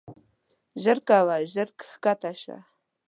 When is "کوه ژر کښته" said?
1.07-2.31